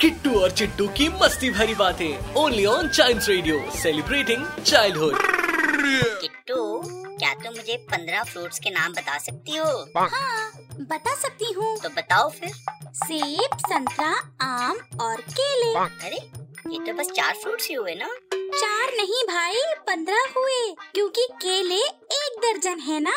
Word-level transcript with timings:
किट्टू 0.00 0.40
और 0.40 0.50
चिट्टू 0.50 0.88
की 0.88 1.08
मस्ती 1.08 1.50
भरी 1.50 1.74
बातें 1.74 2.34
only 2.34 2.64
on 2.66 2.88
child 2.88 3.22
radio 3.28 3.70
celebrating 3.70 4.46
childhood 4.62 5.18
Kittu 6.20 6.82
क्या 7.18 7.34
तुम 7.34 7.54
मुझे 7.56 7.76
पंद्रह 7.90 8.22
फ्रूट्स 8.24 8.58
के 8.58 8.70
नाम 8.70 8.92
बता 8.92 9.18
सकती 9.18 9.56
हो? 9.56 9.64
हाँ 9.98 10.52
बता 10.80 11.14
सकती 11.14 11.52
हूँ। 11.52 11.78
तो 11.78 11.88
बताओ 11.88 12.30
फिर। 12.30 12.52
सेब 12.94 13.56
संतरा 13.56 14.10
आम 14.42 14.76
और 15.00 15.20
केले। 15.20 15.74
अरे 15.78 16.16
ये 16.72 16.78
तो 16.86 16.92
बस 16.92 17.10
चार 17.10 17.34
फ्रूट्स 17.34 17.68
ही 17.68 17.74
हुए 17.74 17.94
ना। 17.94 18.08
चार 18.34 18.92
नहीं 18.96 19.22
भाई 19.24 19.62
पंद्रह 19.86 20.32
हुए 20.36 20.74
क्योंकि 20.94 21.28
केले 21.42 21.82
एक 22.22 22.38
दर्जन 22.38 22.78
है 22.78 23.00
ना। 23.00 23.16